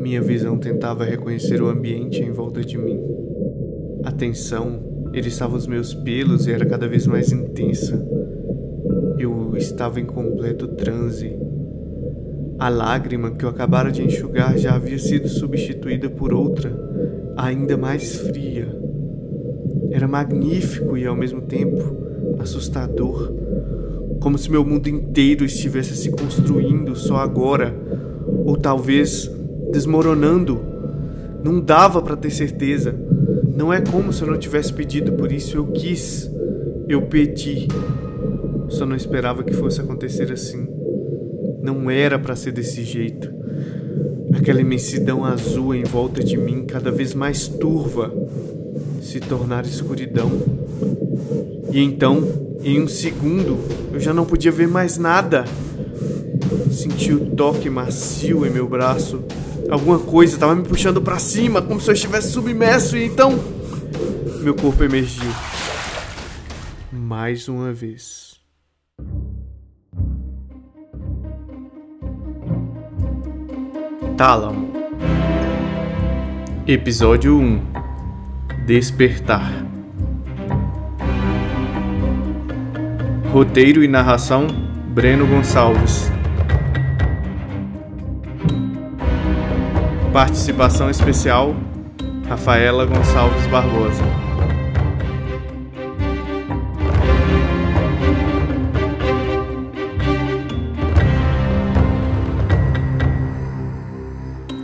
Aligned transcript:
Minha 0.00 0.22
visão 0.22 0.56
tentava 0.56 1.04
reconhecer 1.04 1.60
o 1.60 1.68
ambiente 1.68 2.22
em 2.22 2.30
volta 2.30 2.62
de 2.64 2.78
mim. 2.78 2.98
A 4.02 4.10
tensão 4.10 5.10
eriçava 5.12 5.54
os 5.54 5.66
meus 5.66 5.92
pelos 5.92 6.46
e 6.46 6.52
era 6.52 6.64
cada 6.64 6.88
vez 6.88 7.06
mais 7.06 7.30
intensa. 7.30 8.02
Eu 9.18 9.54
estava 9.58 10.00
em 10.00 10.06
completo 10.06 10.68
transe. 10.68 11.36
A 12.58 12.70
lágrima 12.70 13.32
que 13.32 13.44
eu 13.44 13.50
acabara 13.50 13.92
de 13.92 14.02
enxugar 14.02 14.56
já 14.56 14.74
havia 14.74 14.98
sido 14.98 15.28
substituída 15.28 16.08
por 16.08 16.32
outra, 16.32 16.72
ainda 17.36 17.76
mais 17.76 18.16
fria. 18.20 18.74
Era 19.90 20.08
magnífico 20.08 20.96
e 20.96 21.06
ao 21.06 21.14
mesmo 21.14 21.42
tempo 21.42 21.76
assustador, 22.38 23.30
como 24.18 24.38
se 24.38 24.50
meu 24.50 24.64
mundo 24.64 24.88
inteiro 24.88 25.44
estivesse 25.44 25.94
se 25.94 26.10
construindo 26.10 26.96
só 26.96 27.16
agora, 27.16 27.76
ou 28.46 28.56
talvez 28.56 29.30
desmoronando. 29.70 30.60
Não 31.42 31.60
dava 31.60 32.02
para 32.02 32.16
ter 32.16 32.30
certeza. 32.30 32.94
Não 33.54 33.72
é 33.72 33.80
como 33.80 34.12
se 34.12 34.22
eu 34.22 34.28
não 34.28 34.38
tivesse 34.38 34.72
pedido 34.72 35.12
por 35.12 35.30
isso, 35.32 35.56
eu 35.56 35.66
quis. 35.66 36.30
Eu 36.88 37.02
pedi. 37.02 37.68
Só 38.68 38.86
não 38.86 38.96
esperava 38.96 39.42
que 39.42 39.52
fosse 39.52 39.80
acontecer 39.80 40.32
assim. 40.32 40.66
Não 41.62 41.90
era 41.90 42.18
para 42.18 42.36
ser 42.36 42.52
desse 42.52 42.84
jeito. 42.84 43.30
Aquela 44.32 44.60
imensidão 44.60 45.24
azul 45.24 45.74
em 45.74 45.82
volta 45.82 46.22
de 46.22 46.36
mim, 46.36 46.64
cada 46.64 46.90
vez 46.90 47.14
mais 47.14 47.48
turva, 47.48 48.12
se 49.02 49.20
tornar 49.20 49.66
escuridão. 49.66 50.30
E 51.72 51.80
então, 51.80 52.26
em 52.62 52.80
um 52.80 52.88
segundo, 52.88 53.58
eu 53.92 54.00
já 54.00 54.12
não 54.12 54.24
podia 54.24 54.52
ver 54.52 54.68
mais 54.68 54.98
nada. 54.98 55.44
Senti 56.70 57.12
o 57.12 57.26
toque 57.26 57.68
macio 57.68 58.46
em 58.46 58.50
meu 58.50 58.68
braço. 58.68 59.22
Alguma 59.70 60.00
coisa 60.00 60.34
estava 60.34 60.54
me 60.54 60.64
puxando 60.64 61.00
para 61.00 61.18
cima, 61.20 61.62
como 61.62 61.80
se 61.80 61.88
eu 61.88 61.94
estivesse 61.94 62.32
submerso, 62.32 62.96
e 62.96 63.04
então 63.04 63.38
meu 64.42 64.54
corpo 64.54 64.82
emergiu. 64.82 65.30
Mais 66.92 67.46
uma 67.48 67.72
vez. 67.72 68.40
Tálamo. 74.16 74.72
Episódio 76.66 77.38
1 77.38 77.62
Despertar. 78.66 79.64
Roteiro 83.32 83.84
e 83.84 83.88
narração: 83.88 84.48
Breno 84.92 85.26
Gonçalves. 85.26 86.19
Participação 90.12 90.90
especial: 90.90 91.54
Rafaela 92.28 92.84
Gonçalves 92.84 93.46
Barbosa. 93.46 94.02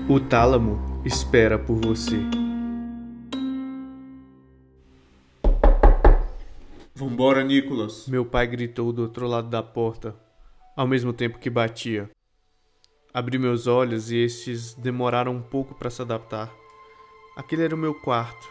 O 0.09 0.19
tálamo 0.19 1.01
espera 1.05 1.57
por 1.57 1.77
você. 1.77 2.17
Vambora, 6.93 7.45
Nicolas! 7.45 8.09
Meu 8.09 8.25
pai 8.25 8.49
gritou 8.49 8.93
do 8.93 9.03
outro 9.03 9.29
lado 9.29 9.49
da 9.49 9.63
porta, 9.63 10.17
ao 10.77 10.89
mesmo 10.89 11.13
tempo 11.13 11.39
que 11.39 11.49
batia. 11.49 12.11
Abri 13.17 13.39
meus 13.39 13.67
olhos 13.67 14.11
e 14.11 14.17
estes 14.19 14.75
demoraram 14.75 15.33
um 15.33 15.41
pouco 15.41 15.75
para 15.75 15.89
se 15.89 16.03
adaptar. 16.03 16.53
Aquele 17.35 17.63
era 17.63 17.75
o 17.75 17.79
meu 17.79 17.95
quarto. 17.95 18.47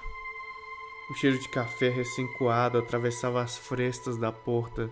O 1.07 1.13
cheiro 1.13 1.37
de 1.37 1.47
café 1.49 1.89
recém-coado 1.89 2.79
atravessava 2.79 3.43
as 3.43 3.55
frestas 3.55 4.17
da 4.17 4.31
porta, 4.31 4.89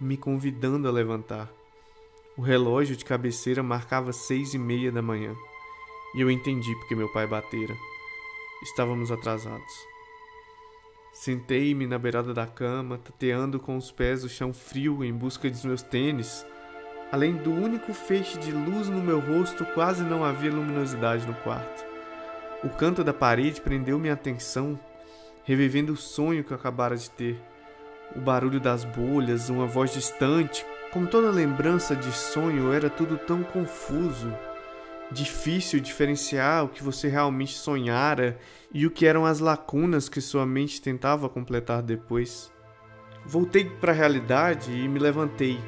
me 0.00 0.16
convidando 0.16 0.88
a 0.88 0.90
levantar. 0.90 1.52
O 2.34 2.40
relógio 2.40 2.96
de 2.96 3.04
cabeceira 3.04 3.62
marcava 3.62 4.10
seis 4.10 4.54
e 4.54 4.58
meia 4.58 4.90
da 4.90 5.02
manhã. 5.02 5.36
E 6.14 6.22
eu 6.22 6.30
entendi 6.30 6.74
porque 6.76 6.96
meu 6.96 7.12
pai 7.12 7.26
batera. 7.26 7.76
Estávamos 8.62 9.12
atrasados. 9.12 9.74
Sentei-me 11.12 11.86
na 11.86 11.98
beirada 11.98 12.32
da 12.32 12.46
cama, 12.46 12.96
tateando 12.96 13.60
com 13.60 13.76
os 13.76 13.92
pés 13.92 14.24
o 14.24 14.30
chão 14.30 14.54
frio 14.54 15.04
em 15.04 15.12
busca 15.12 15.50
de 15.50 15.66
meus 15.66 15.82
tênis. 15.82 16.46
Além 17.12 17.34
do 17.36 17.52
único 17.52 17.92
feixe 17.94 18.38
de 18.38 18.50
luz 18.50 18.88
no 18.88 19.00
meu 19.00 19.20
rosto, 19.20 19.64
quase 19.64 20.02
não 20.02 20.24
havia 20.24 20.50
luminosidade 20.50 21.26
no 21.26 21.34
quarto. 21.34 21.84
O 22.62 22.68
canto 22.68 23.04
da 23.04 23.12
parede 23.12 23.60
prendeu 23.60 23.98
minha 23.98 24.14
atenção, 24.14 24.78
revivendo 25.44 25.92
o 25.92 25.96
sonho 25.96 26.42
que 26.42 26.52
eu 26.52 26.56
acabara 26.56 26.96
de 26.96 27.10
ter. 27.10 27.40
O 28.16 28.20
barulho 28.20 28.60
das 28.60 28.84
bolhas, 28.84 29.48
uma 29.48 29.66
voz 29.66 29.92
distante, 29.92 30.64
como 30.92 31.06
toda 31.06 31.30
lembrança 31.30 31.94
de 31.94 32.10
sonho, 32.12 32.72
era 32.72 32.88
tudo 32.88 33.18
tão 33.18 33.42
confuso 33.42 34.32
difícil 35.10 35.80
diferenciar 35.80 36.64
o 36.64 36.68
que 36.68 36.82
você 36.82 37.08
realmente 37.08 37.54
sonhara 37.54 38.38
e 38.72 38.86
o 38.86 38.90
que 38.90 39.06
eram 39.06 39.24
as 39.24 39.38
lacunas 39.38 40.08
que 40.08 40.20
sua 40.20 40.44
mente 40.44 40.80
tentava 40.80 41.28
completar 41.28 41.82
depois. 41.82 42.52
Voltei 43.24 43.64
para 43.64 43.92
a 43.92 43.94
realidade 43.94 44.72
e 44.72 44.88
me 44.88 44.98
levantei. 44.98 45.58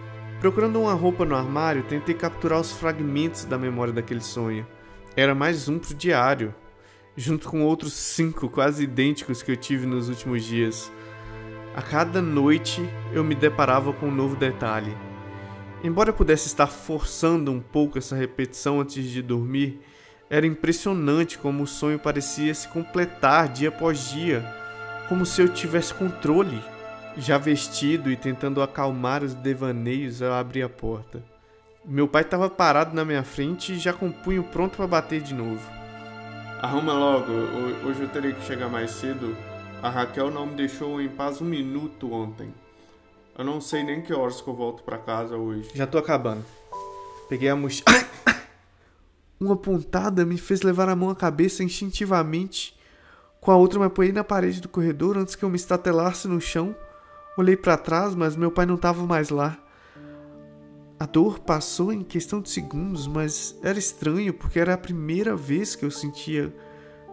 Procurando 0.41 0.81
uma 0.81 0.93
roupa 0.93 1.25
no 1.25 1.35
armário, 1.35 1.83
tentei 1.85 2.15
capturar 2.15 2.61
os 2.61 2.73
fragmentos 2.73 3.45
da 3.45 3.59
memória 3.59 3.93
daquele 3.93 4.21
sonho. 4.21 4.67
Era 5.17 5.35
mais 5.35 5.69
um 5.69 5.79
pro 5.79 5.95
diário, 5.95 6.55
junto 7.17 7.49
com 7.49 7.65
outros 7.65 7.93
cinco 7.95 8.49
quase 8.49 8.85
idênticos 8.85 9.43
que 9.43 9.53
eu 9.53 9.57
tive 9.57 9.87
nos 9.87 10.09
últimos 10.09 10.45
dias. 10.45 10.93
A 11.75 11.83
cada 11.83 12.21
noite 12.21 12.83
eu 13.13 13.25
me 13.25 13.35
deparava 13.35 13.93
com 13.93 14.07
um 14.07 14.15
novo 14.15 14.37
detalhe 14.37 14.95
Embora 15.87 16.11
eu 16.11 16.15
pudesse 16.15 16.49
estar 16.49 16.67
forçando 16.67 17.53
um 17.53 17.61
pouco 17.61 17.99
essa 17.99 18.17
repetição 18.17 18.81
antes 18.81 19.05
de 19.05 19.23
dormir, 19.23 19.81
era 20.29 20.47
impressionante 20.47 21.39
como 21.39 21.63
o 21.63 21.67
sonho 21.67 21.99
parecia 21.99 22.53
se 22.55 22.67
completar 22.69 23.49
dia 23.49 23.69
após 23.69 24.11
dia, 24.11 24.45
como 25.09 25.25
se 25.25 25.41
eu 25.41 25.49
tivesse 25.49 25.95
controle. 25.95 26.61
Já 27.17 27.39
vestido 27.39 28.11
e 28.11 28.17
tentando 28.17 28.61
acalmar 28.61 29.23
os 29.23 29.33
devaneios, 29.33 30.21
eu 30.21 30.35
abri 30.35 30.63
a 30.63 30.69
porta. 30.69 31.23
Meu 31.83 32.07
pai 32.07 32.23
estava 32.23 32.51
parado 32.51 32.95
na 32.95 33.05
minha 33.05 33.23
frente 33.23 33.73
e 33.73 33.79
já 33.79 33.93
com 33.93 34.09
o 34.09 34.13
punho 34.13 34.43
pronto 34.43 34.77
para 34.77 34.87
bater 34.87 35.23
de 35.23 35.33
novo. 35.33 35.65
Arruma 36.61 36.93
logo, 36.93 37.33
hoje 37.87 38.03
eu 38.03 38.09
terei 38.09 38.35
que 38.35 38.45
chegar 38.45 38.69
mais 38.69 38.91
cedo. 38.91 39.37
A 39.83 39.89
Raquel 39.89 40.31
não 40.31 40.47
me 40.47 40.57
deixou 40.57 41.01
em 41.01 41.09
paz 41.09 41.41
um 41.41 41.45
minuto 41.45 42.13
ontem. 42.13 42.53
Eu 43.39 43.45
não 43.45 43.61
sei 43.61 43.85
nem 43.85 44.03
que 44.03 44.13
horas 44.13 44.41
que 44.41 44.49
eu 44.49 44.55
volto 44.55 44.83
para 44.83 44.99
casa 44.99 45.37
hoje. 45.37 45.71
Já 45.75 45.87
tô 45.87 45.97
acabando. 45.97 46.45
Peguei 47.29 47.49
a 47.49 47.57
mochila. 47.57 47.87
Uma 49.41 49.57
pontada 49.57 50.25
me 50.25 50.37
fez 50.37 50.63
levar 50.63 50.89
a 50.89 50.97
mão 50.97 51.11
à 51.11 51.15
cabeça 51.15 51.63
instintivamente. 51.63 52.77
Com 53.41 53.51
a 53.51 53.57
outra 53.57 53.79
me 53.79 53.87
apoiei 53.87 54.13
na 54.13 54.25
parede 54.25 54.61
do 54.61 54.69
corredor 54.69 55.17
antes 55.17 55.35
que 55.35 55.45
eu 55.45 55.49
me 55.49 55.57
estatelasse 55.57 56.27
no 56.27 56.41
chão. 56.41 56.75
Olhei 57.37 57.57
para 57.57 57.77
trás, 57.77 58.15
mas 58.15 58.37
meu 58.37 58.51
pai 58.51 58.67
não 58.67 58.77
estava 58.77 59.05
mais 59.07 59.31
lá. 59.31 59.59
A 60.99 61.05
dor 61.05 61.41
passou 61.41 61.93
em 61.93 62.03
questão 62.03 62.41
de 62.41 62.49
segundos, 62.49 63.07
mas 63.07 63.59
era 63.63 63.79
estranho 63.79 64.33
porque 64.33 64.59
era 64.59 64.75
a 64.75 64.79
primeira 64.79 65.37
vez 65.37 65.77
que 65.77 65.85
eu 65.85 65.91
sentia 65.91 66.55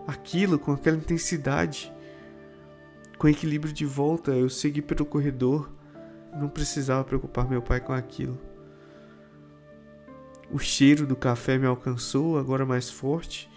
aquilo 0.07 0.57
com 0.57 0.71
aquela 0.71 0.97
intensidade. 0.97 1.91
Com 3.17 3.27
equilíbrio 3.27 3.73
de 3.73 3.85
volta, 3.85 4.31
eu 4.31 4.49
segui 4.49 4.81
pelo 4.81 5.05
corredor 5.05 5.69
não 6.35 6.49
precisava 6.49 7.03
preocupar 7.03 7.47
meu 7.47 7.61
pai 7.61 7.79
com 7.79 7.93
aquilo. 7.93 8.39
O 10.51 10.59
cheiro 10.59 11.05
do 11.05 11.15
café 11.15 11.57
me 11.57 11.65
alcançou, 11.65 12.37
agora 12.37 12.65
mais 12.65 12.89
forte. 12.89 13.49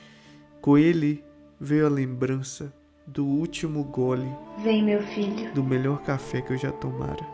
Com 0.61 0.79
ele 0.79 1.25
veio 1.61 1.87
a 1.87 1.91
lembrança 1.91 2.73
do 3.07 3.25
último 3.25 3.85
gole. 3.85 4.29
Vem, 4.63 4.83
meu 4.83 5.03
filho. 5.03 5.53
Do 5.55 5.63
melhor 5.63 6.03
café 6.03 6.41
que 6.41 6.53
eu 6.53 6.57
já 6.59 6.73
tomara. 6.73 7.25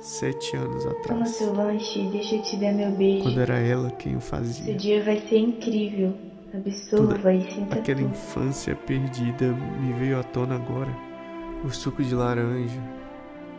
Sete 0.00 0.56
anos 0.56 0.86
atrás. 0.86 1.06
Toma 1.08 1.26
seu 1.26 1.52
lanche 1.52 2.00
e 2.00 2.10
deixa 2.10 2.36
eu 2.36 2.42
te 2.42 2.56
dar 2.56 2.72
meu 2.72 2.90
beijo. 2.92 3.24
Quando 3.24 3.40
era 3.40 3.58
ela 3.58 3.90
quem 3.90 4.16
o 4.16 4.20
fazia. 4.20 4.64
Seu 4.66 4.76
dia 4.76 5.02
vai 5.02 5.18
ser 5.28 5.38
incrível. 5.38 6.14
Absorva 6.54 7.14
Toda 7.16 7.34
e 7.34 7.42
sinta 7.52 7.78
Aquela 7.78 8.00
tudo. 8.00 8.10
infância 8.10 8.74
perdida 8.74 9.52
me 9.52 9.92
veio 9.94 10.18
à 10.18 10.22
tona 10.22 10.54
agora. 10.54 10.90
O 11.64 11.70
suco 11.70 12.02
de 12.02 12.14
laranja, 12.14 12.80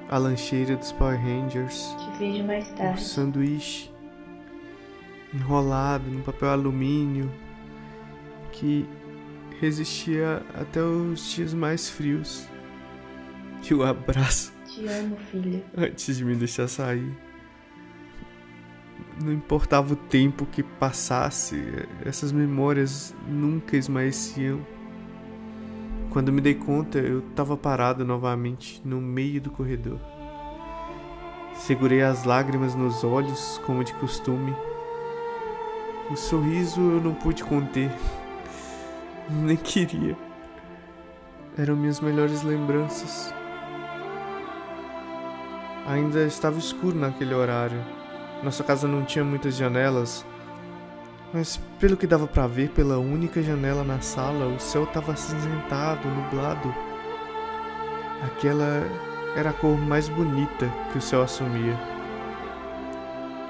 a 0.10 0.18
lancheira 0.18 0.75
dos 0.77 0.92
Power 0.94 1.19
Rangers, 1.19 1.95
Te 2.00 2.18
vejo 2.19 2.44
mais 2.45 2.68
tarde. 2.72 3.00
o 3.00 3.04
sanduíche 3.04 3.92
enrolado 5.33 6.10
no 6.10 6.24
papel 6.24 6.50
alumínio 6.50 7.30
que 8.51 8.88
resistia 9.59 10.41
até 10.53 10.81
os 10.81 11.31
dias 11.31 11.53
mais 11.53 11.89
frios. 11.89 12.47
E 13.69 13.73
o 13.73 13.83
abraço 13.83 14.53
Te 14.65 14.88
amo, 14.88 15.17
filho. 15.31 15.63
antes 15.77 16.17
de 16.17 16.23
me 16.25 16.35
deixar 16.35 16.67
sair. 16.67 17.11
não 19.21 19.33
importava 19.33 19.94
o 19.94 19.97
tempo 19.97 20.45
que 20.45 20.63
passasse, 20.63 21.61
essas 22.06 22.31
memórias 22.31 23.13
nunca 23.27 23.75
esmaeciam. 23.75 24.65
Quando 26.09 26.31
me 26.31 26.41
dei 26.41 26.55
conta, 26.55 26.97
eu 27.00 27.19
estava 27.19 27.55
parado 27.57 28.03
novamente 28.05 28.81
no 28.85 29.00
meio 29.01 29.39
do 29.41 29.51
corredor. 29.51 30.00
Segurei 31.53 32.01
as 32.01 32.23
lágrimas 32.23 32.73
nos 32.73 33.03
olhos, 33.03 33.59
como 33.65 33.83
de 33.83 33.94
costume. 33.95 34.55
O 36.09 36.15
sorriso 36.15 36.79
eu 36.79 37.01
não 37.01 37.13
pude 37.13 37.44
conter. 37.44 37.91
Nem 39.31 39.55
queria. 39.55 40.17
Eram 41.57 41.75
minhas 41.75 41.99
melhores 41.99 42.41
lembranças. 42.41 43.33
Ainda 45.87 46.23
estava 46.23 46.57
escuro 46.57 46.97
naquele 46.97 47.33
horário. 47.33 47.79
Nossa 48.43 48.63
casa 48.63 48.87
não 48.87 49.03
tinha 49.03 49.23
muitas 49.23 49.55
janelas, 49.55 50.25
mas 51.33 51.57
pelo 51.79 51.97
que 51.97 52.07
dava 52.07 52.25
para 52.25 52.47
ver 52.47 52.69
pela 52.69 52.97
única 52.97 53.41
janela 53.41 53.83
na 53.83 53.99
sala, 53.99 54.47
o 54.47 54.59
céu 54.59 54.85
estava 54.85 55.11
acinzentado, 55.11 56.07
nublado. 56.07 56.73
Aquela 58.23 58.83
era 59.35 59.49
a 59.49 59.53
cor 59.53 59.77
mais 59.77 60.09
bonita 60.09 60.71
que 60.91 60.97
o 60.97 61.01
céu 61.01 61.21
assumia, 61.21 61.77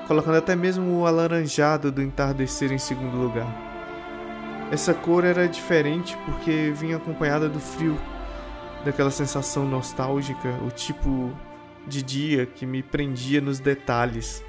colocando 0.07 0.37
até 0.37 0.55
mesmo 0.55 0.99
o 0.99 1.05
alaranjado 1.05 1.91
do 1.91 2.01
entardecer 2.01 2.71
em 2.71 2.79
segundo 2.79 3.15
lugar. 3.15 3.69
Essa 4.71 4.94
cor 4.94 5.25
era 5.25 5.48
diferente 5.48 6.16
porque 6.25 6.71
vinha 6.75 6.98
acompanhada 6.98 7.50
do 7.50 7.60
frio, 7.60 8.00
daquela 8.86 9.10
sensação 9.10 9.66
nostálgica, 9.66 10.50
o 10.66 10.69
tipo 10.69 11.36
de 11.88 12.04
dia 12.04 12.45
que 12.45 12.68
me 12.68 12.83
prendia 12.83 13.42
nos 13.42 13.60
detalhes 13.60 14.44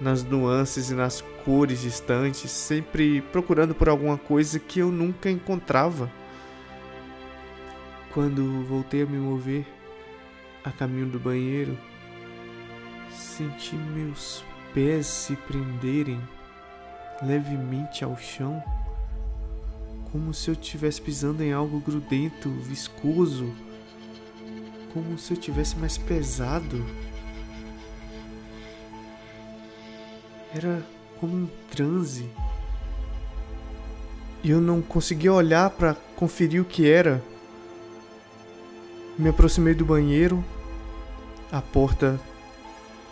nas 0.00 0.24
nuances 0.24 0.90
e 0.90 0.94
nas 0.94 1.20
cores 1.44 1.80
distantes, 1.80 2.50
sempre 2.50 3.20
procurando 3.30 3.72
por 3.72 3.88
alguma 3.88 4.18
coisa 4.18 4.58
que 4.58 4.80
eu 4.80 4.90
nunca 4.90 5.30
encontrava. 5.30 6.10
Quando 8.12 8.64
voltei 8.64 9.02
a 9.02 9.06
me 9.06 9.16
mover 9.16 9.64
a 10.64 10.72
caminho 10.72 11.06
do 11.06 11.20
banheiro, 11.20 11.78
senti 13.10 13.76
meus 13.76 14.44
pés 14.74 15.06
se 15.06 15.36
prenderem 15.36 16.20
levemente 17.22 18.02
ao 18.02 18.16
chão, 18.18 18.60
como 20.12 20.34
se 20.34 20.50
eu 20.50 20.52
estivesse 20.52 21.00
pisando 21.00 21.42
em 21.42 21.54
algo 21.54 21.80
grudento, 21.80 22.50
viscoso, 22.50 23.50
como 24.92 25.18
se 25.18 25.32
eu 25.32 25.38
tivesse 25.38 25.74
mais 25.76 25.96
pesado. 25.96 26.84
Era 30.54 30.84
como 31.18 31.34
um 31.34 31.48
transe. 31.70 32.28
E 34.44 34.50
eu 34.50 34.60
não 34.60 34.82
conseguia 34.82 35.32
olhar 35.32 35.70
para 35.70 35.94
conferir 36.14 36.60
o 36.60 36.66
que 36.66 36.86
era. 36.86 37.22
Me 39.18 39.30
aproximei 39.30 39.72
do 39.72 39.86
banheiro. 39.86 40.44
A 41.50 41.62
porta 41.62 42.20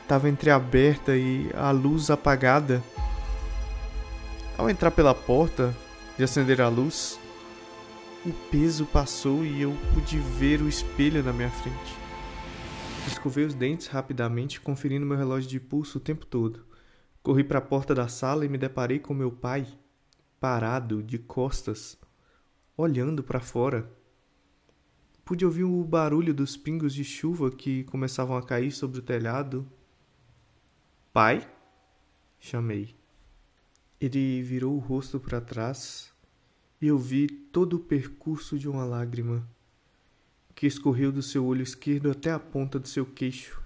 estava 0.02 0.28
entreaberta 0.28 1.16
e 1.16 1.50
a 1.54 1.70
luz 1.70 2.10
apagada. 2.10 2.82
Ao 4.58 4.68
entrar 4.68 4.90
pela 4.90 5.14
porta 5.14 5.74
e 6.20 6.24
acender 6.24 6.60
a 6.60 6.68
luz, 6.68 7.18
o 8.26 8.32
peso 8.50 8.84
passou 8.84 9.42
e 9.42 9.62
eu 9.62 9.74
pude 9.94 10.18
ver 10.18 10.60
o 10.60 10.68
espelho 10.68 11.22
na 11.22 11.32
minha 11.32 11.50
frente. 11.50 11.94
Escovei 13.06 13.46
os 13.46 13.54
dentes 13.54 13.86
rapidamente, 13.86 14.60
conferindo 14.60 15.06
meu 15.06 15.16
relógio 15.16 15.48
de 15.48 15.58
pulso 15.58 15.96
o 15.96 16.00
tempo 16.00 16.26
todo. 16.26 16.66
Corri 17.22 17.42
para 17.42 17.58
a 17.58 17.62
porta 17.62 17.94
da 17.94 18.06
sala 18.06 18.44
e 18.44 18.50
me 18.50 18.58
deparei 18.58 18.98
com 18.98 19.14
meu 19.14 19.32
pai, 19.32 19.66
parado, 20.38 21.02
de 21.02 21.18
costas, 21.18 21.98
olhando 22.76 23.22
para 23.22 23.40
fora. 23.40 23.90
Pude 25.24 25.46
ouvir 25.46 25.64
o 25.64 25.82
barulho 25.84 26.34
dos 26.34 26.54
pingos 26.54 26.92
de 26.92 27.02
chuva 27.02 27.50
que 27.50 27.84
começavam 27.84 28.36
a 28.36 28.42
cair 28.42 28.72
sobre 28.72 28.98
o 28.98 29.02
telhado. 29.02 29.66
Pai? 31.14 31.50
chamei. 32.38 32.99
Ele 34.00 34.42
virou 34.42 34.74
o 34.74 34.78
rosto 34.78 35.20
para 35.20 35.40
trás 35.40 36.12
e 36.80 36.86
eu 36.86 36.98
vi 36.98 37.26
todo 37.26 37.74
o 37.74 37.80
percurso 37.80 38.58
de 38.58 38.68
uma 38.68 38.84
lágrima 38.84 39.46
que 40.54 40.66
escorreu 40.66 41.12
do 41.12 41.22
seu 41.22 41.44
olho 41.44 41.62
esquerdo 41.62 42.10
até 42.10 42.30
a 42.30 42.38
ponta 42.38 42.78
do 42.78 42.88
seu 42.88 43.04
queixo 43.04 43.60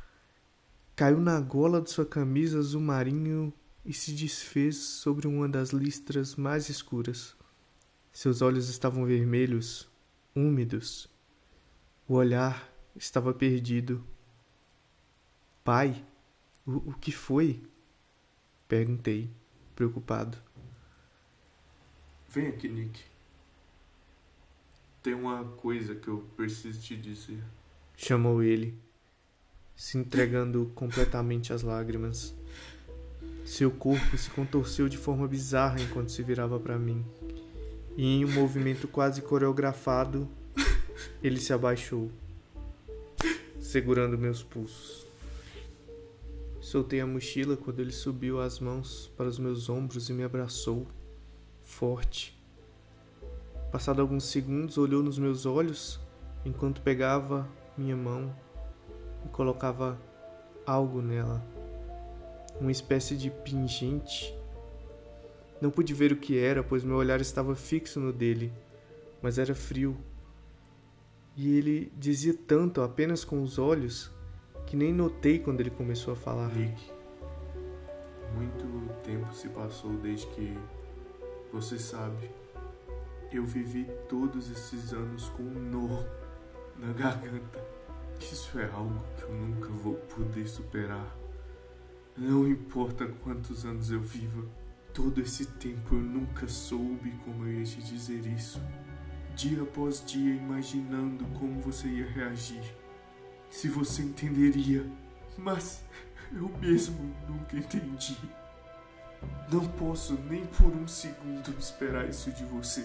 caiu 0.96 1.20
na 1.20 1.40
gola 1.40 1.80
de 1.80 1.90
sua 1.90 2.06
camisa 2.06 2.58
azul 2.58 2.80
marinho 2.80 3.52
e 3.84 3.92
se 3.92 4.12
desfez 4.12 4.76
sobre 4.76 5.26
uma 5.26 5.48
das 5.48 5.70
listras 5.70 6.36
mais 6.36 6.68
escuras. 6.68 7.36
Seus 8.12 8.40
olhos 8.40 8.68
estavam 8.68 9.04
vermelhos, 9.04 9.88
úmidos. 10.34 11.10
O 12.06 12.14
olhar 12.14 12.70
estava 12.94 13.34
perdido. 13.34 14.04
Pai, 15.64 16.04
o, 16.64 16.90
o 16.90 16.94
que 16.94 17.10
foi? 17.10 17.62
Perguntei, 18.68 19.30
preocupado. 19.74 20.38
Vem 22.28 22.48
aqui, 22.48 22.68
Nick. 22.68 23.00
Tem 25.02 25.14
uma 25.14 25.44
coisa 25.44 25.94
que 25.94 26.08
eu 26.08 26.24
preciso 26.36 26.80
te 26.80 26.96
dizer. 26.96 27.42
Chamou 27.96 28.42
ele 28.42 28.76
se 29.76 29.98
entregando 29.98 30.70
completamente 30.74 31.52
às 31.52 31.62
lágrimas. 31.62 32.34
Seu 33.44 33.70
corpo 33.70 34.16
se 34.16 34.30
contorceu 34.30 34.88
de 34.88 34.96
forma 34.96 35.28
bizarra 35.28 35.80
enquanto 35.80 36.10
se 36.10 36.22
virava 36.22 36.58
para 36.58 36.78
mim. 36.78 37.04
E 37.96 38.04
em 38.04 38.24
um 38.24 38.32
movimento 38.32 38.88
quase 38.88 39.22
coreografado, 39.22 40.28
ele 41.22 41.38
se 41.38 41.52
abaixou, 41.52 42.10
segurando 43.60 44.18
meus 44.18 44.42
pulsos. 44.42 45.03
Soltei 46.64 46.98
a 46.98 47.06
mochila 47.06 47.58
quando 47.58 47.80
ele 47.80 47.92
subiu 47.92 48.40
as 48.40 48.58
mãos 48.58 49.12
para 49.18 49.28
os 49.28 49.38
meus 49.38 49.68
ombros 49.68 50.08
e 50.08 50.14
me 50.14 50.24
abraçou, 50.24 50.86
forte. 51.60 52.42
Passado 53.70 54.00
alguns 54.00 54.24
segundos, 54.24 54.78
olhou 54.78 55.02
nos 55.02 55.18
meus 55.18 55.44
olhos 55.44 56.00
enquanto 56.42 56.80
pegava 56.80 57.46
minha 57.76 57.94
mão 57.94 58.34
e 59.26 59.28
colocava 59.28 60.00
algo 60.64 61.02
nela, 61.02 61.44
uma 62.58 62.72
espécie 62.72 63.14
de 63.14 63.28
pingente. 63.28 64.34
Não 65.60 65.70
pude 65.70 65.92
ver 65.92 66.12
o 66.12 66.16
que 66.16 66.38
era, 66.38 66.62
pois 66.62 66.82
meu 66.82 66.96
olhar 66.96 67.20
estava 67.20 67.54
fixo 67.54 68.00
no 68.00 68.10
dele, 68.10 68.50
mas 69.20 69.36
era 69.36 69.54
frio. 69.54 69.98
E 71.36 71.58
ele 71.58 71.92
dizia 71.94 72.32
tanto 72.32 72.80
apenas 72.80 73.22
com 73.22 73.42
os 73.42 73.58
olhos 73.58 74.13
que 74.66 74.76
nem 74.76 74.92
notei 74.92 75.38
quando 75.38 75.60
ele 75.60 75.70
começou 75.70 76.12
a 76.12 76.16
falar. 76.16 76.48
Rick, 76.48 76.90
muito 78.34 78.92
tempo 79.02 79.32
se 79.32 79.48
passou 79.48 79.92
desde 79.98 80.26
que 80.28 80.56
você 81.52 81.78
sabe. 81.78 82.30
Eu 83.30 83.44
vivi 83.44 83.86
todos 84.08 84.50
esses 84.50 84.92
anos 84.92 85.28
com 85.30 85.42
um 85.42 85.70
nó 85.70 86.02
na 86.76 86.92
garganta. 86.92 87.64
Isso 88.20 88.58
é 88.58 88.70
algo 88.70 89.00
que 89.16 89.22
eu 89.24 89.32
nunca 89.32 89.68
vou 89.68 89.94
poder 89.94 90.46
superar. 90.46 91.16
Não 92.16 92.46
importa 92.46 93.06
quantos 93.24 93.64
anos 93.64 93.90
eu 93.90 94.00
viva, 94.00 94.44
todo 94.92 95.20
esse 95.20 95.46
tempo 95.46 95.96
eu 95.96 96.00
nunca 96.00 96.46
soube 96.46 97.10
como 97.24 97.44
eu 97.44 97.58
ia 97.58 97.64
te 97.64 97.82
dizer 97.82 98.24
isso. 98.26 98.60
Dia 99.34 99.62
após 99.62 100.04
dia, 100.06 100.32
imaginando 100.32 101.24
como 101.38 101.60
você 101.60 101.88
ia 101.88 102.06
reagir, 102.06 102.62
se 103.54 103.68
você 103.68 104.02
entenderia, 104.02 104.84
mas 105.38 105.84
eu 106.32 106.48
mesmo 106.60 107.14
nunca 107.28 107.56
entendi. 107.56 108.18
Não 109.48 109.64
posso 109.68 110.14
nem 110.28 110.44
por 110.44 110.74
um 110.74 110.88
segundo 110.88 111.56
esperar 111.56 112.08
isso 112.08 112.32
de 112.32 112.44
você. 112.46 112.84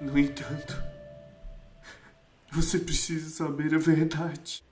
No 0.00 0.18
entanto, 0.18 0.82
você 2.50 2.78
precisa 2.78 3.28
saber 3.28 3.74
a 3.74 3.78
verdade. 3.78 4.64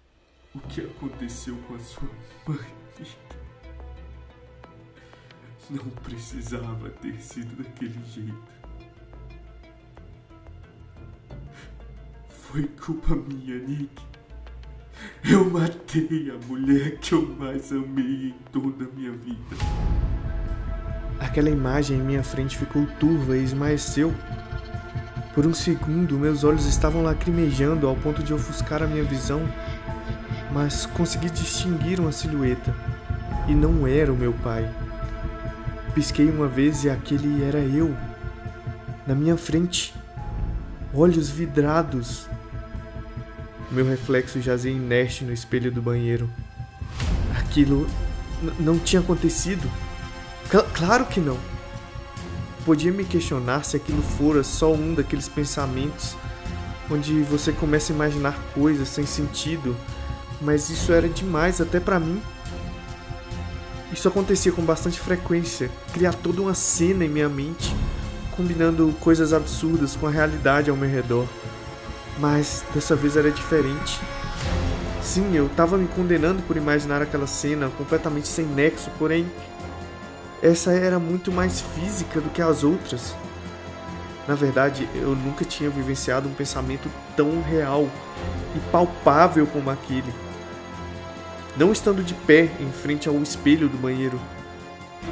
O 0.55 0.61
que 0.61 0.81
aconteceu 0.81 1.55
com 1.69 1.75
a 1.75 1.79
sua 1.79 2.09
mãe? 2.49 2.76
Não 5.69 5.91
precisava 6.03 6.88
ter 6.88 7.21
sido 7.21 7.62
daquele 7.62 8.03
jeito. 8.05 8.43
Foi 12.31 12.67
culpa 12.69 13.15
minha, 13.15 13.59
Nick. 13.59 14.16
Eu 15.25 15.49
matei 15.50 16.31
a 16.31 16.47
mulher 16.47 16.99
que 16.99 17.15
eu 17.15 17.26
mais 17.38 17.71
amei 17.73 18.29
em 18.29 18.35
toda 18.53 18.85
a 18.85 18.88
minha 18.95 19.12
vida. 19.12 19.57
Aquela 21.21 21.50
imagem 21.50 21.99
em 21.99 22.03
minha 22.03 22.23
frente 22.23 22.57
ficou 22.57 22.87
turva 22.99 23.37
e 23.37 23.43
esmaeceu 23.45 24.15
por 25.37 25.47
um 25.47 25.53
segundo, 25.53 26.19
meus 26.19 26.45
olhos 26.45 26.65
estavam 26.65 27.03
lacrimejando 27.03 27.87
ao 27.87 27.95
ponto 27.95 28.23
de 28.23 28.33
ofuscar 28.33 28.83
a 28.83 28.87
minha 28.87 29.05
visão, 29.05 29.43
mas 30.50 30.87
consegui 30.87 31.29
distinguir 31.29 32.00
uma 32.00 32.11
silhueta. 32.11 32.75
E 33.47 33.55
não 33.55 33.87
era 33.87 34.11
o 34.11 34.17
meu 34.17 34.33
pai. 34.33 34.67
pisquei 35.95 36.26
uma 36.31 36.49
vez 36.49 36.85
e 36.85 36.88
aquele 36.88 37.45
era 37.45 37.59
eu. 37.59 37.95
Na 39.07 39.15
minha 39.15 39.37
frente. 39.37 39.95
Olhos 40.95 41.29
vidrados. 41.29 42.26
Meu 43.71 43.85
reflexo 43.85 44.41
jazia 44.41 44.71
inerte 44.71 45.25
no 45.25 45.33
espelho 45.33 45.73
do 45.73 45.83
banheiro. 45.83 46.29
Aquilo 47.39 47.89
não 48.61 48.79
tinha 48.79 49.01
acontecido. 49.01 49.69
Cl 50.51 50.63
claro 50.73 51.07
que 51.07 51.21
não. 51.21 51.39
Podia 52.65 52.93
me 52.93 53.05
questionar 53.05 53.65
se 53.65 53.77
aquilo 53.77 54.03
fora 54.03 54.43
só 54.43 54.73
um 54.73 54.95
daqueles 54.95 55.29
pensamentos 55.29 56.17
onde 56.91 57.23
você 57.23 57.53
começa 57.53 57.93
a 57.93 57.97
imaginar 57.97 58.39
coisas 58.55 58.89
sem 58.89 59.05
sentido, 59.05 59.77
mas 60.41 60.71
isso 60.71 60.93
era 60.93 61.09
demais 61.09 61.61
até 61.61 61.81
para 61.81 61.99
mim. 61.99 62.21
Isso 63.93 64.09
acontecia 64.09 64.53
com 64.53 64.63
bastante 64.63 65.01
frequência, 65.01 65.71
criar 65.93 66.13
toda 66.13 66.43
uma 66.43 66.55
cena 66.55 67.05
em 67.05 67.09
minha 67.09 67.29
mente, 67.29 67.75
combinando 68.37 68.95
coisas 69.01 69.33
absurdas 69.33 69.97
com 69.97 70.07
a 70.07 70.11
realidade 70.11 70.71
ao 70.71 70.77
meu 70.77 70.89
redor. 70.89 71.27
Mas 72.19 72.65
dessa 72.75 72.97
vez 72.97 73.17
era 73.17 73.31
diferente. 73.31 74.01
Sim, 75.03 75.37
eu 75.37 75.47
estava 75.47 75.77
me 75.77 75.87
condenando 75.89 76.43
por 76.43 76.57
imaginar 76.57 77.01
aquela 77.01 77.27
cena 77.27 77.71
completamente 77.79 78.27
sem 78.27 78.45
nexo, 78.45 78.91
porém 78.99 79.31
essa 80.43 80.73
era 80.73 80.99
muito 80.99 81.31
mais 81.31 81.61
física 81.61 82.21
do 82.21 82.31
que 82.31 82.43
as 82.43 82.65
outras. 82.65 83.15
Na 84.27 84.35
verdade, 84.35 84.89
eu 84.95 85.15
nunca 85.15 85.45
tinha 85.45 85.71
vivenciado 85.71 86.29
um 86.29 86.35
pensamento 86.35 86.91
tão 87.17 87.41
real 87.43 87.89
e 88.55 88.59
palpável 88.71 89.47
como 89.47 89.71
aquele. 89.71 90.13
Não 91.57 91.73
estando 91.73 92.03
de 92.03 92.13
pé 92.13 92.51
em 92.61 92.71
frente 92.71 93.09
ao 93.09 93.17
espelho 93.23 93.69
do 93.69 93.79
banheiro, 93.79 94.21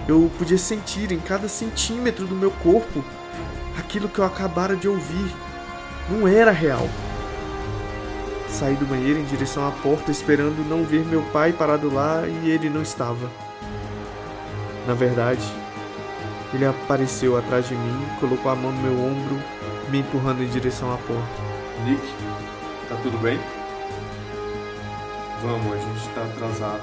eu 0.09 0.31
podia 0.37 0.59
sentir 0.59 1.13
em 1.13 1.21
cada 1.21 1.49
centímetro 1.49 2.27
do 2.27 2.35
meu 2.35 2.51
corpo 2.51 3.05
aquilo 3.79 4.09
que 4.09 4.19
eu 4.19 4.25
acabara 4.25 4.77
de 4.77 4.89
ouvir. 4.89 5.33
Não 6.09 6.29
era 6.29 6.51
real. 6.51 6.89
Saí 8.49 8.77
do 8.77 8.87
banheiro 8.87 9.19
em 9.19 9.25
direção 9.25 9.67
à 9.67 9.71
porta, 9.71 10.11
esperando 10.11 10.69
não 10.69 10.85
ver 10.85 11.05
meu 11.05 11.23
pai 11.33 11.53
parado 11.53 11.93
lá 11.93 12.23
e 12.27 12.51
ele 12.51 12.69
não 12.69 12.83
estava. 12.83 13.31
Na 14.87 14.95
verdade, 14.95 15.45
ele 16.53 16.67
apareceu 16.67 17.37
atrás 17.37 17.69
de 17.69 17.75
mim, 17.75 18.07
colocou 18.21 18.53
a 18.53 18.55
mão 18.55 18.71
no 18.71 18.83
meu 18.83 18.93
ombro, 18.93 19.41
me 19.89 19.99
empurrando 19.99 20.43
em 20.43 20.49
direção 20.49 20.93
à 20.93 20.97
porta. 20.99 21.43
Nick, 21.85 22.07
tá 22.89 22.97
tudo 23.03 23.19
bem? 23.19 23.41
Vamos, 25.43 25.73
a 25.73 25.77
gente 25.77 26.09
tá 26.15 26.23
atrasado. 26.23 26.83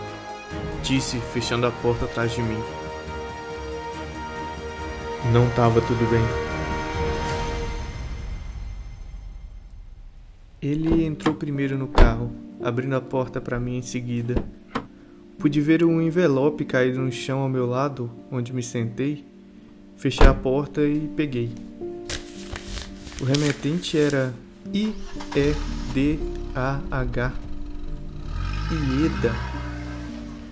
Disse, 0.83 1.19
fechando 1.33 1.67
a 1.67 1.71
porta 1.71 2.05
atrás 2.05 2.33
de 2.33 2.41
mim. 2.41 2.61
Não 5.31 5.47
tava 5.51 5.79
tudo 5.81 6.09
bem. 6.09 6.50
Ele 10.61 11.03
entrou 11.03 11.33
primeiro 11.33 11.77
no 11.77 11.87
carro, 11.87 12.31
abrindo 12.61 12.95
a 12.95 13.01
porta 13.01 13.41
para 13.41 13.59
mim 13.59 13.77
em 13.77 13.81
seguida. 13.81 14.35
Pude 15.39 15.59
ver 15.59 15.83
um 15.83 16.01
envelope 16.01 16.63
caído 16.65 16.99
no 16.99 17.11
chão 17.11 17.39
ao 17.39 17.49
meu 17.49 17.65
lado, 17.65 18.11
onde 18.31 18.53
me 18.53 18.61
sentei, 18.61 19.25
Fechei 20.01 20.25
a 20.25 20.33
porta 20.33 20.81
e 20.81 21.07
peguei. 21.15 21.51
O 23.21 23.23
remetente 23.23 23.99
era 23.99 24.33
I-E-D-A-H. 24.73 25.53
Ieda. 28.71 29.35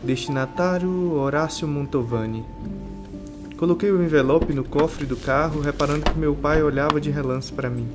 Destinatário 0.03 1.13
Horácio 1.13 1.67
Montovani. 1.67 2.45
Coloquei 3.57 3.89
o 3.89 4.03
envelope 4.03 4.53
no 4.53 4.63
cofre 4.63 5.07
do 5.07 5.17
carro, 5.17 5.61
reparando 5.61 6.11
que 6.11 6.19
meu 6.19 6.35
pai 6.35 6.61
olhava 6.61 7.01
de 7.01 7.09
relance 7.09 7.51
para 7.51 7.71
mim. 7.71 7.87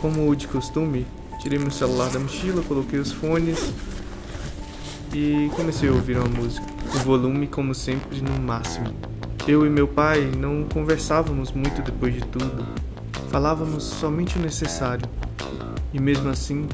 Como 0.00 0.34
de 0.34 0.48
costume, 0.48 1.06
tirei 1.40 1.58
meu 1.58 1.70
celular 1.70 2.08
da 2.08 2.18
mochila, 2.18 2.62
coloquei 2.62 2.98
os 2.98 3.12
fones 3.12 3.72
e 5.12 5.50
comecei 5.54 5.88
a 5.88 5.92
ouvir 5.92 6.16
uma 6.16 6.28
música. 6.28 6.66
O 6.94 6.98
volume, 7.00 7.46
como 7.46 7.74
sempre, 7.74 8.22
no 8.22 8.40
máximo. 8.40 8.94
Eu 9.46 9.66
e 9.66 9.68
meu 9.68 9.86
pai 9.86 10.30
não 10.38 10.64
conversávamos 10.72 11.52
muito 11.52 11.82
depois 11.82 12.14
de 12.14 12.20
tudo. 12.22 12.66
Falávamos 13.30 13.84
somente 13.84 14.38
o 14.38 14.40
necessário. 14.40 15.06
E 15.92 16.00
mesmo 16.00 16.30
assim, 16.30 16.66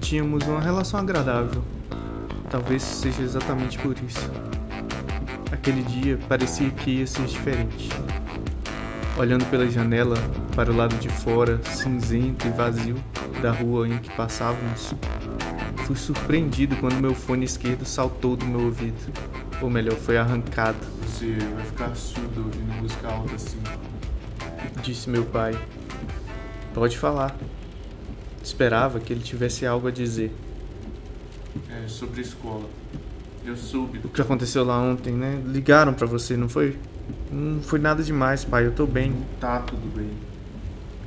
tínhamos 0.00 0.46
uma 0.46 0.60
relação 0.60 1.00
agradável. 1.00 1.62
Talvez 2.50 2.82
seja 2.82 3.22
exatamente 3.22 3.78
por 3.78 3.96
isso. 4.06 4.30
Aquele 5.50 5.82
dia 5.82 6.18
parecia 6.28 6.70
que 6.70 6.90
ia 6.90 7.06
ser 7.06 7.24
diferente. 7.24 7.88
Olhando 9.18 9.44
pela 9.50 9.68
janela 9.68 10.16
para 10.54 10.70
o 10.70 10.76
lado 10.76 10.96
de 10.96 11.08
fora, 11.08 11.60
cinzento 11.64 12.46
e 12.46 12.50
vazio 12.50 12.96
da 13.40 13.50
rua 13.50 13.88
em 13.88 13.98
que 13.98 14.14
passávamos, 14.14 14.94
fui 15.86 15.96
surpreendido 15.96 16.76
quando 16.76 17.00
meu 17.00 17.14
fone 17.14 17.44
esquerdo 17.44 17.84
saltou 17.84 18.36
do 18.36 18.44
meu 18.44 18.66
ouvido. 18.66 19.12
Ou 19.62 19.70
melhor, 19.70 19.94
foi 19.94 20.18
arrancado 20.18 20.96
você 21.16 21.38
vai 21.54 21.64
ficar 21.64 21.94
surdo 21.94 22.44
ouvindo 22.44 22.74
música 22.74 23.08
alta 23.08 23.34
assim. 23.36 23.58
Disse 24.82 25.08
meu 25.08 25.24
pai. 25.24 25.58
Pode 26.74 26.98
falar. 26.98 27.34
Esperava 28.42 29.00
que 29.00 29.14
ele 29.14 29.22
tivesse 29.22 29.64
algo 29.64 29.88
a 29.88 29.90
dizer. 29.90 30.30
É, 31.70 31.88
sobre 31.88 32.20
a 32.20 32.22
escola. 32.22 32.68
Eu 33.46 33.56
soube. 33.56 33.98
O 34.04 34.10
que 34.10 34.20
aconteceu 34.20 34.62
lá 34.62 34.78
ontem, 34.78 35.14
né? 35.14 35.42
Ligaram 35.46 35.94
para 35.94 36.06
você, 36.06 36.36
não 36.36 36.50
foi? 36.50 36.76
Não 37.30 37.60
foi 37.60 37.78
nada 37.78 38.02
demais, 38.02 38.44
pai. 38.44 38.66
Eu 38.66 38.72
tô 38.72 38.86
bem. 38.86 39.14
Tá 39.40 39.60
tudo 39.60 39.94
bem. 39.94 40.10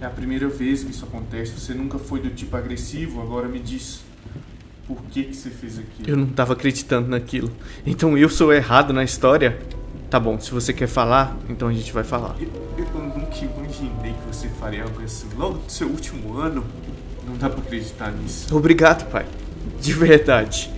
É 0.01 0.05
a 0.05 0.09
primeira 0.09 0.47
vez 0.47 0.83
que 0.83 0.91
isso 0.91 1.05
acontece. 1.05 1.59
Você 1.59 1.73
nunca 1.73 1.97
foi 1.99 2.19
do 2.19 2.29
tipo 2.29 2.55
agressivo, 2.55 3.21
agora 3.21 3.47
me 3.47 3.59
diz. 3.59 4.01
Por 4.87 5.01
que 5.03 5.23
que 5.23 5.35
você 5.35 5.49
fez 5.49 5.77
aquilo? 5.77 6.09
Eu 6.09 6.17
não 6.17 6.27
tava 6.27 6.53
acreditando 6.53 7.09
naquilo. 7.09 7.51
Então 7.85 8.17
eu 8.17 8.29
sou 8.29 8.51
errado 8.53 8.91
na 8.91 9.03
história? 9.03 9.59
Tá 10.09 10.19
bom, 10.19 10.39
se 10.39 10.49
você 10.51 10.73
quer 10.73 10.87
falar, 10.87 11.37
então 11.47 11.67
a 11.67 11.73
gente 11.73 11.93
vai 11.93 12.03
falar. 12.03 12.35
Eu, 12.39 12.49
eu 12.77 12.85
nunca 12.99 13.37
imaginei 13.37 14.13
que 14.13 14.27
você 14.35 14.47
faria 14.59 14.83
algo 14.83 15.03
assim 15.03 15.27
logo 15.37 15.59
no 15.63 15.69
seu 15.69 15.87
último 15.87 16.37
ano. 16.37 16.65
Não 17.27 17.37
dá 17.37 17.47
pra 17.47 17.59
acreditar 17.59 18.11
nisso. 18.11 18.55
Obrigado, 18.55 19.07
pai. 19.11 19.25
De 19.79 19.93
verdade. 19.93 20.71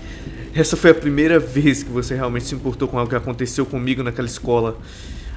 Essa 0.54 0.76
foi 0.76 0.92
a 0.92 0.96
primeira 0.96 1.40
vez 1.40 1.82
que 1.82 1.90
você 1.90 2.14
realmente 2.14 2.46
se 2.46 2.54
importou 2.54 2.90
com 2.90 3.00
algo 3.00 3.10
que 3.10 3.16
aconteceu 3.16 3.66
comigo 3.66 4.04
naquela 4.04 4.28
escola. 4.28 4.78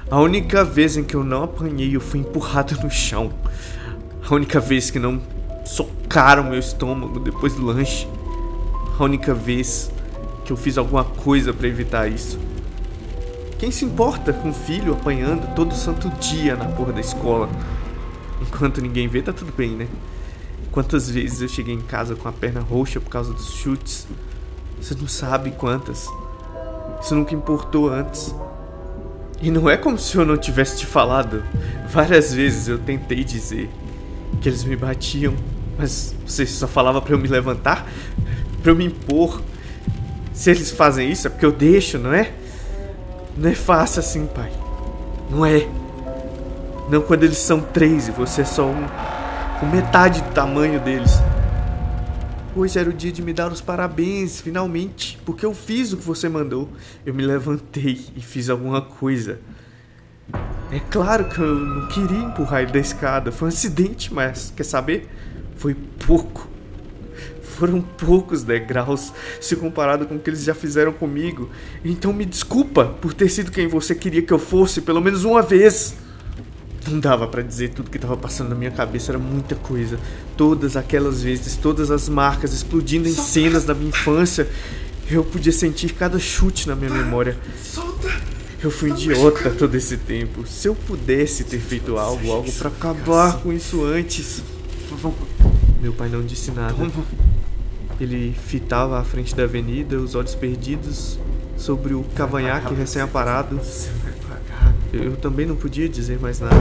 A 0.09 0.19
única 0.19 0.63
vez 0.63 0.95
em 0.97 1.03
que 1.03 1.15
eu 1.15 1.23
não 1.23 1.43
apanhei, 1.43 1.95
eu 1.95 1.99
fui 1.99 2.19
empurrado 2.19 2.79
no 2.83 2.91
chão. 2.91 3.33
A 4.29 4.35
única 4.35 4.59
vez 4.59 4.91
que 4.91 4.99
não 4.99 5.19
socaram 5.65 6.43
meu 6.43 6.59
estômago 6.59 7.19
depois 7.19 7.55
do 7.55 7.65
lanche. 7.65 8.07
A 8.99 9.03
única 9.03 9.33
vez 9.33 9.91
que 10.45 10.53
eu 10.53 10.57
fiz 10.57 10.77
alguma 10.77 11.03
coisa 11.03 11.51
para 11.51 11.67
evitar 11.67 12.07
isso. 12.07 12.37
Quem 13.57 13.71
se 13.71 13.83
importa 13.83 14.31
com 14.31 14.49
um 14.49 14.53
filho 14.53 14.93
apanhando 14.93 15.55
todo 15.55 15.73
santo 15.73 16.07
dia 16.19 16.55
na 16.55 16.65
porra 16.65 16.93
da 16.93 17.01
escola? 17.01 17.49
Enquanto 18.39 18.81
ninguém 18.81 19.07
vê, 19.07 19.23
tá 19.23 19.33
tudo 19.33 19.51
bem, 19.57 19.71
né? 19.71 19.87
Quantas 20.71 21.09
vezes 21.09 21.41
eu 21.41 21.47
cheguei 21.47 21.73
em 21.73 21.81
casa 21.81 22.15
com 22.15 22.27
a 22.27 22.31
perna 22.31 22.61
roxa 22.61 22.99
por 22.99 23.09
causa 23.09 23.33
dos 23.33 23.53
chutes? 23.55 24.07
Você 24.79 24.93
não 24.93 25.07
sabe 25.07 25.49
quantas. 25.51 26.07
Isso 27.01 27.15
nunca 27.15 27.33
importou 27.33 27.89
antes. 27.89 28.35
E 29.41 29.51
não 29.51 29.69
é 29.69 29.77
como 29.77 29.97
se 29.97 30.15
eu 30.15 30.25
não 30.25 30.37
tivesse 30.37 30.77
te 30.77 30.85
falado. 30.85 31.43
Várias 31.89 32.33
vezes 32.33 32.67
eu 32.67 32.77
tentei 32.77 33.23
dizer 33.23 33.69
que 34.41 34.49
eles 34.49 34.63
me 34.63 34.75
batiam, 34.75 35.33
mas 35.77 36.15
você 36.25 36.45
só 36.45 36.67
falava 36.67 37.01
para 37.01 37.13
eu 37.13 37.17
me 37.17 37.27
levantar, 37.27 37.87
para 38.61 38.71
eu 38.71 38.75
me 38.75 38.85
impor. 38.85 39.41
Se 40.33 40.51
eles 40.51 40.71
fazem 40.71 41.11
isso 41.11 41.27
é 41.27 41.29
porque 41.29 41.45
eu 41.45 41.51
deixo, 41.51 41.97
não 41.97 42.13
é? 42.13 42.31
Não 43.37 43.49
é 43.49 43.55
fácil 43.55 43.99
assim, 43.99 44.25
pai. 44.25 44.51
Não 45.29 45.45
é. 45.45 45.67
Não 46.89 47.01
quando 47.01 47.23
eles 47.23 47.37
são 47.37 47.59
três 47.59 48.07
e 48.07 48.11
você 48.11 48.41
é 48.41 48.45
só 48.45 48.65
um. 48.65 48.85
Com 49.59 49.65
metade 49.65 50.21
do 50.21 50.29
tamanho 50.31 50.79
deles. 50.79 51.19
Hoje 52.55 52.79
era 52.79 52.89
o 52.89 52.93
dia 52.93 53.11
de 53.11 53.21
me 53.21 53.33
dar 53.33 53.51
os 53.51 53.59
parabéns, 53.59 54.39
finalmente. 54.39 55.19
Porque 55.25 55.45
eu 55.45 55.53
fiz 55.53 55.91
o 55.91 55.97
que 55.97 56.03
você 56.05 56.29
mandou. 56.29 56.69
Eu 57.05 57.13
me 57.13 57.21
levantei 57.25 58.05
e 58.15 58.21
fiz 58.21 58.49
alguma 58.49 58.81
coisa. 58.81 59.41
É 60.71 60.79
claro 60.89 61.25
que 61.25 61.37
eu 61.37 61.53
não 61.53 61.87
queria 61.89 62.19
empurrar 62.19 62.61
ele 62.61 62.71
da 62.71 62.79
escada. 62.79 63.29
Foi 63.29 63.47
um 63.47 63.49
acidente, 63.49 64.13
mas 64.13 64.53
quer 64.55 64.63
saber? 64.63 65.09
Foi 65.57 65.75
pouco 66.07 66.55
foram 67.55 67.81
poucos 67.81 68.43
degraus 68.43 69.13
se 69.39 69.55
comparado 69.55 70.05
com 70.05 70.15
o 70.15 70.19
que 70.19 70.29
eles 70.29 70.43
já 70.43 70.53
fizeram 70.53 70.91
comigo. 70.91 71.49
Então 71.83 72.11
me 72.11 72.25
desculpa 72.25 72.85
por 73.01 73.13
ter 73.13 73.29
sido 73.29 73.49
quem 73.49 73.65
você 73.67 73.95
queria 73.95 74.21
que 74.21 74.33
eu 74.33 74.39
fosse, 74.39 74.81
pelo 74.81 75.01
menos 75.01 75.23
uma 75.23 75.41
vez. 75.41 75.95
Não 76.87 76.99
dava 76.99 77.27
para 77.27 77.41
dizer 77.41 77.69
tudo 77.69 77.89
que 77.89 77.97
estava 77.97 78.15
passando 78.15 78.49
na 78.49 78.55
minha 78.55 78.71
cabeça, 78.71 79.11
era 79.11 79.19
muita 79.19 79.55
coisa. 79.55 79.99
Todas 80.37 80.77
aquelas 80.77 81.23
vezes, 81.23 81.55
todas 81.55 81.89
as 81.89 82.07
marcas 82.07 82.53
explodindo 82.53 83.07
em 83.07 83.13
Solta. 83.13 83.29
cenas 83.29 83.65
da 83.65 83.73
minha 83.73 83.89
infância. 83.89 84.47
Eu 85.09 85.23
podia 85.23 85.51
sentir 85.51 85.93
cada 85.93 86.19
chute 86.19 86.67
na 86.67 86.75
minha 86.75 86.91
memória. 86.91 87.37
Solta! 87.63 88.09
Eu 88.61 88.71
fui 88.71 88.89
idiota 88.89 89.51
todo 89.51 89.75
esse 89.75 89.97
tempo. 89.97 90.45
Se 90.47 90.67
eu 90.67 90.73
pudesse 90.75 91.43
ter 91.43 91.59
feito 91.59 91.97
algo, 91.97 92.31
algo 92.31 92.51
para 92.53 92.69
acabar 92.69 93.37
com 93.39 93.53
isso 93.53 93.83
antes. 93.83 94.41
Meu 95.81 95.93
pai 95.93 96.09
não 96.09 96.23
disse 96.23 96.51
nada. 96.51 96.75
Ele 97.99 98.35
fitava 98.47 98.99
à 98.99 99.03
frente 99.03 99.35
da 99.35 99.43
avenida, 99.43 99.97
os 99.97 100.15
olhos 100.15 100.33
perdidos 100.33 101.19
sobre 101.57 101.93
o 101.93 102.03
cavanhaque 102.15 102.73
recém-aparado. 102.73 103.59
Eu 104.97 105.17
também 105.17 105.45
não 105.45 105.55
podia 105.55 105.89
dizer 105.89 106.19
mais 106.19 106.39
nada. 106.39 106.55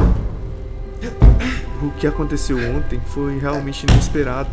O 1.82 1.90
que 1.92 2.06
aconteceu 2.06 2.56
ontem 2.76 3.00
foi 3.06 3.38
realmente 3.38 3.84
inesperado. 3.84 4.50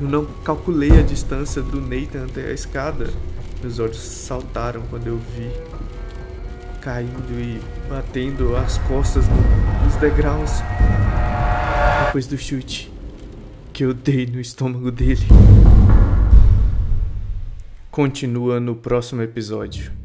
Eu 0.00 0.08
não 0.08 0.24
calculei 0.44 0.90
a 0.98 1.02
distância 1.02 1.62
do 1.62 1.80
Nathan 1.80 2.26
até 2.26 2.46
a 2.46 2.52
escada. 2.52 3.08
Meus 3.62 3.78
olhos 3.78 3.98
saltaram 3.98 4.82
quando 4.90 5.06
eu 5.06 5.18
vi 5.36 5.50
caindo 6.80 7.40
e 7.40 7.60
batendo 7.88 8.54
as 8.56 8.76
costas 8.78 9.24
nos 9.82 9.96
degraus 9.96 10.62
depois 12.04 12.26
do 12.26 12.36
chute 12.36 12.92
que 13.72 13.84
eu 13.84 13.94
dei 13.94 14.26
no 14.26 14.38
estômago 14.38 14.90
dele. 14.90 15.26
Continua 17.90 18.60
no 18.60 18.76
próximo 18.76 19.22
episódio. 19.22 20.03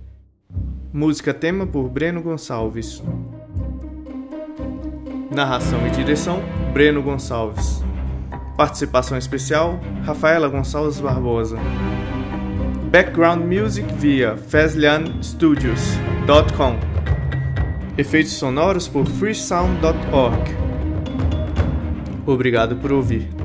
Música 0.91 1.35
tema 1.35 1.67
por 1.67 1.87
Breno 1.87 2.19
Gonçalves. 2.19 3.03
Narração 5.29 5.85
e 5.85 5.91
direção: 5.91 6.41
Breno 6.73 7.03
Gonçalves. 7.03 7.83
Participação 8.57 9.15
especial: 9.15 9.79
Rafaela 10.03 10.47
Gonçalves 10.47 10.99
Barbosa. 10.99 11.59
Background 12.91 13.43
music 13.43 13.87
via 13.93 14.35
fazlianstudios.com. 14.35 16.79
Efeitos 17.95 18.33
sonoros 18.33 18.87
por 18.87 19.05
freesound.org. 19.05 20.57
Obrigado 22.25 22.77
por 22.77 22.91
ouvir. 22.91 23.38